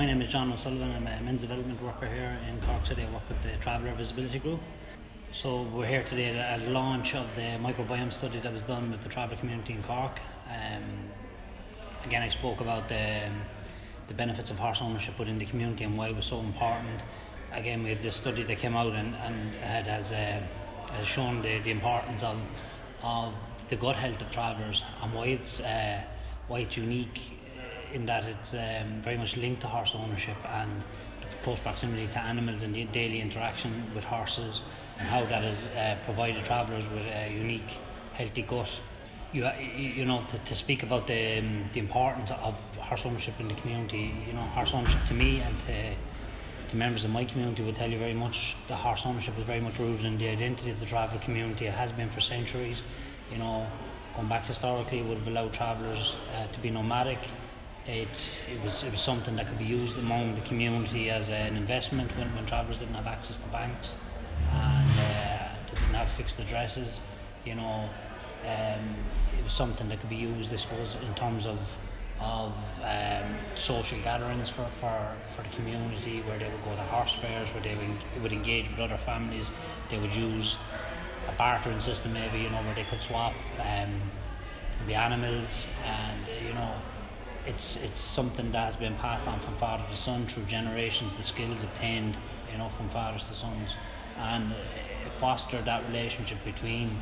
my 0.00 0.06
name 0.06 0.22
is 0.22 0.30
John 0.30 0.50
O'Sullivan. 0.50 0.90
I'm 0.92 1.06
a 1.06 1.20
men's 1.22 1.42
development 1.42 1.82
worker 1.82 2.06
here 2.06 2.34
in 2.48 2.58
Cork 2.66 2.86
City. 2.86 3.02
I 3.02 3.12
work 3.12 3.28
with 3.28 3.42
the 3.42 3.50
Traveller 3.62 3.92
Visibility 3.92 4.38
Group. 4.38 4.60
So 5.30 5.64
we're 5.64 5.84
here 5.84 6.02
today 6.04 6.38
at 6.38 6.64
the 6.64 6.70
launch 6.70 7.14
of 7.14 7.26
the 7.36 7.58
microbiome 7.60 8.10
study 8.10 8.40
that 8.40 8.50
was 8.50 8.62
done 8.62 8.90
with 8.90 9.02
the 9.02 9.10
travel 9.10 9.36
community 9.36 9.74
in 9.74 9.82
Cork. 9.82 10.18
Um, 10.48 10.84
again, 12.06 12.22
I 12.22 12.30
spoke 12.30 12.62
about 12.62 12.88
the, 12.88 13.28
the 14.08 14.14
benefits 14.14 14.50
of 14.50 14.58
horse 14.58 14.80
ownership 14.80 15.18
within 15.18 15.38
the 15.38 15.44
community 15.44 15.84
and 15.84 15.94
why 15.98 16.08
it 16.08 16.16
was 16.16 16.24
so 16.24 16.40
important. 16.40 17.02
Again, 17.52 17.82
we 17.82 17.90
have 17.90 18.00
this 18.00 18.16
study 18.16 18.42
that 18.44 18.56
came 18.56 18.74
out 18.74 18.94
and, 18.94 19.14
and 19.16 19.54
it 19.54 19.86
has, 19.86 20.12
uh, 20.12 20.40
has 20.92 21.06
shown 21.06 21.42
the, 21.42 21.58
the 21.58 21.72
importance 21.72 22.22
of, 22.22 22.38
of 23.02 23.34
the 23.68 23.76
gut 23.76 23.96
health 23.96 24.22
of 24.22 24.30
travellers 24.30 24.82
and 25.02 25.12
why 25.12 25.26
it's, 25.26 25.60
uh, 25.60 26.00
why 26.48 26.60
it's 26.60 26.78
unique 26.78 27.20
in 27.92 28.06
that 28.06 28.24
it's 28.24 28.54
um, 28.54 29.00
very 29.02 29.16
much 29.16 29.36
linked 29.36 29.60
to 29.62 29.66
horse 29.66 29.94
ownership 29.94 30.36
and 30.52 30.70
close 31.42 31.58
proximity 31.60 32.06
to 32.08 32.18
animals 32.18 32.62
and 32.62 32.74
the 32.74 32.84
daily 32.86 33.20
interaction 33.20 33.72
with 33.94 34.04
horses 34.04 34.62
and 34.98 35.08
how 35.08 35.24
that 35.24 35.42
has 35.42 35.68
uh, 35.68 35.96
provided 36.04 36.44
travellers 36.44 36.84
with 36.88 37.04
a 37.06 37.32
unique 37.32 37.78
healthy 38.14 38.42
gut. 38.42 38.68
You, 39.32 39.48
you 39.76 40.04
know, 40.04 40.24
to, 40.28 40.38
to 40.38 40.54
speak 40.56 40.82
about 40.82 41.06
the, 41.06 41.38
um, 41.38 41.70
the 41.72 41.78
importance 41.78 42.32
of 42.32 42.58
horse 42.78 43.06
ownership 43.06 43.38
in 43.38 43.48
the 43.48 43.54
community, 43.54 44.12
you 44.26 44.32
know, 44.32 44.40
horse 44.40 44.74
ownership 44.74 45.00
to 45.08 45.14
me 45.14 45.40
and 45.40 45.56
to, 45.66 46.70
to 46.70 46.76
members 46.76 47.04
of 47.04 47.12
my 47.12 47.24
community 47.24 47.62
would 47.62 47.76
tell 47.76 47.88
you 47.88 47.98
very 47.98 48.14
much 48.14 48.56
the 48.66 48.74
horse 48.74 49.06
ownership 49.06 49.38
is 49.38 49.44
very 49.44 49.60
much 49.60 49.78
rooted 49.78 50.04
in 50.04 50.18
the 50.18 50.28
identity 50.28 50.70
of 50.70 50.80
the 50.80 50.86
travel 50.86 51.18
community. 51.20 51.66
It 51.66 51.74
has 51.74 51.92
been 51.92 52.10
for 52.10 52.20
centuries, 52.20 52.82
you 53.30 53.38
know, 53.38 53.66
going 54.16 54.28
back 54.28 54.46
historically, 54.46 55.02
would 55.02 55.18
have 55.18 55.28
allowed 55.28 55.52
travellers 55.52 56.16
uh, 56.34 56.52
to 56.52 56.58
be 56.58 56.70
nomadic 56.70 57.20
it, 57.90 58.08
it 58.52 58.62
was 58.62 58.84
it 58.84 58.92
was 58.92 59.00
something 59.00 59.36
that 59.36 59.48
could 59.48 59.58
be 59.58 59.64
used 59.64 59.98
among 59.98 60.34
the 60.34 60.40
community 60.42 61.10
as 61.10 61.28
an 61.28 61.56
investment 61.56 62.10
when, 62.16 62.34
when 62.34 62.46
travellers 62.46 62.78
didn't 62.78 62.94
have 62.94 63.06
access 63.06 63.38
to 63.38 63.48
banks 63.48 63.94
and 64.52 64.90
uh, 64.98 65.48
didn't 65.68 65.94
have 65.94 66.08
fixed 66.12 66.38
addresses. 66.38 67.00
You 67.44 67.56
know, 67.56 67.88
um, 68.46 68.94
it 69.38 69.44
was 69.44 69.52
something 69.52 69.88
that 69.88 70.00
could 70.00 70.10
be 70.10 70.16
used, 70.16 70.52
I 70.52 70.56
suppose, 70.56 70.96
in 71.06 71.14
terms 71.14 71.46
of 71.46 71.58
of 72.20 72.52
um, 72.84 73.34
social 73.56 73.98
gatherings 74.02 74.50
for, 74.50 74.66
for, 74.78 75.16
for 75.34 75.42
the 75.42 75.48
community 75.56 76.20
where 76.26 76.38
they 76.38 76.50
would 76.50 76.64
go 76.64 76.76
to 76.76 76.82
horse 76.82 77.14
fairs, 77.14 77.48
where 77.54 77.62
they 77.62 77.74
would, 77.74 78.22
would 78.22 78.32
engage 78.32 78.68
with 78.70 78.78
other 78.78 78.98
families. 78.98 79.50
They 79.90 79.98
would 79.98 80.14
use 80.14 80.58
a 81.28 81.32
bartering 81.38 81.80
system, 81.80 82.12
maybe, 82.12 82.40
you 82.40 82.50
know, 82.50 82.62
where 82.62 82.74
they 82.74 82.84
could 82.84 83.00
swap 83.00 83.32
um, 83.58 84.02
the 84.86 84.94
animals 84.94 85.66
and, 85.86 86.20
uh, 86.24 86.46
you 86.46 86.52
know, 86.52 86.74
it's 87.50 87.82
it's 87.82 88.00
something 88.00 88.52
that 88.52 88.64
has 88.64 88.76
been 88.76 88.94
passed 88.96 89.26
on 89.26 89.38
from 89.40 89.54
father 89.56 89.84
to 89.90 89.96
son 89.96 90.26
through 90.26 90.44
generations. 90.44 91.12
The 91.16 91.22
skills 91.22 91.62
obtained, 91.62 92.16
you 92.50 92.58
know, 92.58 92.68
from 92.68 92.88
fathers 92.90 93.24
to 93.24 93.34
sons, 93.34 93.76
and 94.18 94.52
it 94.52 95.12
fostered 95.18 95.64
that 95.64 95.86
relationship 95.88 96.38
between 96.44 96.96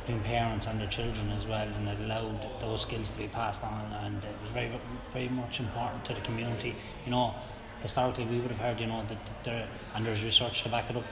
between 0.00 0.22
parents 0.22 0.66
and 0.68 0.80
their 0.80 0.88
children 0.88 1.30
as 1.32 1.46
well, 1.46 1.66
and 1.66 1.88
it 1.88 1.98
allowed 2.04 2.60
those 2.60 2.82
skills 2.82 3.10
to 3.10 3.18
be 3.18 3.28
passed 3.28 3.64
on, 3.64 3.84
and 4.04 4.22
it 4.22 4.36
was 4.42 4.52
very 4.52 4.70
very 5.12 5.28
much 5.28 5.60
important 5.60 6.04
to 6.04 6.14
the 6.14 6.20
community. 6.20 6.74
You 7.06 7.12
know, 7.12 7.34
historically 7.82 8.26
we 8.26 8.38
would 8.38 8.50
have 8.50 8.60
heard, 8.60 8.80
you 8.80 8.86
know, 8.86 9.02
that, 9.08 9.44
there 9.44 9.68
and 9.94 10.04
there's 10.04 10.22
research 10.22 10.62
to 10.64 10.68
back 10.68 10.90
it 10.90 10.96
up 10.96 11.04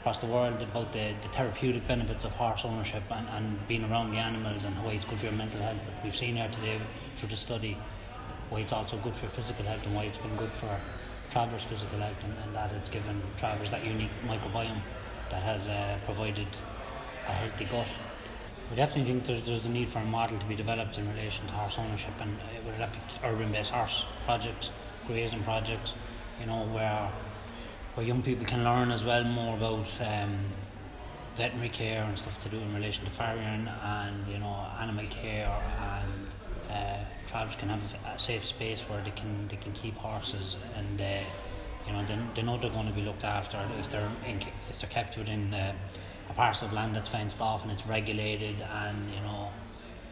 across 0.00 0.20
the 0.20 0.26
world 0.26 0.62
about 0.62 0.92
the, 0.94 1.12
the 1.20 1.28
therapeutic 1.28 1.86
benefits 1.86 2.24
of 2.24 2.32
horse 2.32 2.64
ownership 2.64 3.02
and, 3.10 3.28
and 3.36 3.68
being 3.68 3.84
around 3.84 4.10
the 4.10 4.16
animals 4.16 4.64
and 4.64 4.74
how 4.76 4.88
it's 4.88 5.04
good 5.04 5.18
for 5.18 5.26
your 5.26 5.34
mental 5.34 5.60
health. 5.60 5.76
But 5.84 6.02
we've 6.02 6.16
seen 6.16 6.36
here 6.36 6.48
today 6.48 6.80
through 7.16 7.28
the 7.28 7.36
study 7.36 7.76
why 8.50 8.60
it's 8.60 8.72
also 8.72 8.96
good 8.98 9.14
for 9.14 9.28
physical 9.28 9.64
health 9.64 9.84
and 9.86 9.94
why 9.94 10.04
it's 10.04 10.18
been 10.18 10.36
good 10.36 10.50
for 10.52 10.78
travellers' 11.30 11.62
physical 11.62 11.98
health 11.98 12.22
and, 12.24 12.34
and 12.44 12.54
that 12.54 12.70
it's 12.72 12.90
given 12.90 13.22
travellers 13.38 13.70
that 13.70 13.84
unique 13.84 14.10
microbiome 14.26 14.82
that 15.30 15.42
has 15.42 15.68
uh, 15.68 15.96
provided 16.04 16.46
a 17.28 17.32
healthy 17.32 17.64
gut. 17.64 17.86
We 18.70 18.76
definitely 18.76 19.12
think 19.12 19.26
there's, 19.26 19.44
there's 19.44 19.66
a 19.66 19.70
need 19.70 19.88
for 19.88 20.00
a 20.00 20.04
model 20.04 20.38
to 20.38 20.44
be 20.46 20.54
developed 20.54 20.98
in 20.98 21.08
relation 21.08 21.46
to 21.46 21.52
horse 21.52 21.78
ownership 21.78 22.12
and 22.20 22.36
uh, 22.38 22.64
whether 22.64 22.78
that 22.78 22.92
be 22.92 22.98
urban-based 23.24 23.70
horse 23.70 24.04
projects, 24.24 24.70
grazing 25.06 25.42
projects, 25.44 25.94
you 26.40 26.46
know, 26.46 26.64
where 26.66 27.10
where 27.94 28.06
young 28.06 28.22
people 28.22 28.46
can 28.46 28.62
learn 28.62 28.90
as 28.92 29.04
well 29.04 29.24
more 29.24 29.56
about 29.56 29.86
um, 30.00 30.38
veterinary 31.36 31.68
care 31.68 32.04
and 32.04 32.16
stuff 32.16 32.40
to 32.42 32.48
do 32.48 32.56
in 32.58 32.74
relation 32.74 33.04
to 33.04 33.10
farrowing 33.10 33.68
and 33.84 34.28
you 34.28 34.38
know 34.38 34.66
animal 34.78 35.04
care 35.06 35.50
and 35.80 36.26
uh, 36.70 37.46
can 37.58 37.68
have 37.68 37.80
a 38.14 38.18
safe 38.18 38.44
space 38.44 38.80
where 38.82 39.02
they 39.02 39.10
can 39.10 39.48
they 39.48 39.56
can 39.56 39.72
keep 39.72 39.94
horses 39.96 40.56
and 40.76 41.00
uh, 41.00 41.20
you 41.86 41.92
know 41.92 42.04
they, 42.06 42.18
they 42.34 42.42
know 42.42 42.58
they're 42.58 42.70
going 42.70 42.86
to 42.86 42.92
be 42.92 43.02
looked 43.02 43.24
after. 43.24 43.58
If 43.78 43.90
they're 43.90 44.10
in, 44.26 44.40
if 44.68 44.80
they're 44.80 44.90
kept 44.90 45.16
within 45.16 45.52
uh, 45.54 45.72
a 46.28 46.32
parcel 46.32 46.68
of 46.68 46.74
land 46.74 46.94
that's 46.94 47.08
fenced 47.08 47.40
off 47.40 47.62
and 47.62 47.72
it's 47.72 47.86
regulated 47.86 48.56
and 48.60 49.12
you 49.12 49.20
know 49.20 49.50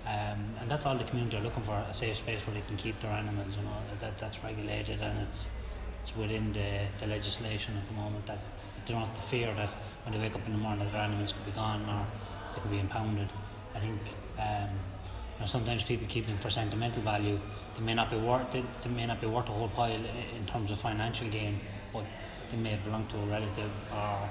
um, 0.07 0.41
and 0.61 0.71
that's 0.71 0.87
all 0.87 0.97
the 0.97 1.05
community 1.05 1.37
are 1.37 1.43
looking 1.43 1.63
for 1.63 1.77
a 1.77 1.95
safe 1.95 2.17
space 2.17 2.41
where 2.47 2.55
they 2.55 2.67
can 2.67 2.77
keep 2.77 3.01
their 3.01 3.11
animals 3.13 3.55
you 3.57 3.63
know 3.63 3.77
that, 3.91 4.01
that 4.01 4.19
that's 4.19 4.43
regulated 4.43 5.01
and 5.01 5.21
it's 5.21 5.47
it's 6.03 6.17
within 6.17 6.53
the, 6.53 6.81
the 7.01 7.07
legislation 7.07 7.77
at 7.77 7.87
the 7.87 7.95
moment 7.95 8.27
that 8.27 8.39
they 8.87 8.95
don't 8.95 9.03
have 9.03 9.15
to 9.15 9.23
fear 9.23 9.55
that 9.55 9.69
when 10.05 10.15
they 10.15 10.19
wake 10.19 10.35
up 10.35 10.45
in 10.47 10.53
the 10.53 10.59
morning 10.59 10.81
that 10.81 10.93
their 10.93 11.03
animals 11.03 11.33
could 11.33 11.45
be 11.45 11.53
gone 11.53 11.83
or 11.83 12.07
they 12.55 12.61
could 12.63 12.71
be 12.71 12.79
impounded. 12.79 13.29
I 13.75 13.81
think 13.81 14.01
um, 14.39 14.71
know, 15.41 15.47
sometimes 15.47 15.83
people 15.85 16.07
keep 16.09 16.27
them 16.27 16.39
for 16.39 16.51
sentimental 16.51 17.03
value. 17.03 17.39
They 17.77 17.85
may 17.85 17.95
not 17.95 18.11
be 18.11 18.17
worth 18.17 18.55
it. 18.55 18.65
They 18.83 18.91
may 18.91 19.07
not 19.07 19.21
be 19.21 19.27
worth 19.27 19.49
a 19.49 19.53
whole 19.53 19.69
pile 19.69 20.03
in 20.37 20.47
terms 20.47 20.71
of 20.71 20.81
financial 20.81 21.29
gain, 21.29 21.61
but 21.93 22.05
they 22.51 22.57
may 22.57 22.71
have 22.71 22.85
belonged 22.85 23.11
to 23.11 23.19
a 23.19 23.27
relative 23.27 23.71
or 23.93 24.29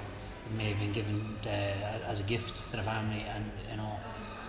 may 0.56 0.70
have 0.70 0.78
been 0.78 0.92
given 0.92 1.36
uh, 1.44 1.48
as 2.08 2.20
a 2.20 2.24
gift 2.24 2.70
to 2.70 2.76
the 2.76 2.82
family. 2.82 3.24
And 3.28 3.50
you 3.70 3.76
know, 3.76 3.92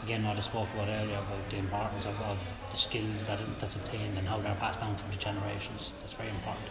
again, 0.04 0.26
what 0.26 0.38
I 0.38 0.42
spoke 0.42 0.68
about 0.74 0.90
earlier 0.90 1.18
about 1.18 1.50
the 1.50 1.58
importance 1.58 2.06
of, 2.06 2.20
of 2.22 2.38
the 2.72 2.78
skills 2.78 3.26
that 3.26 3.40
that's 3.60 3.76
obtained 3.76 4.18
and 4.18 4.28
how 4.28 4.40
they're 4.40 4.56
passed 4.56 4.80
down 4.80 4.96
through 4.96 5.12
the 5.12 5.18
generations. 5.18 5.94
That's 6.02 6.14
very 6.14 6.30
important. 6.30 6.68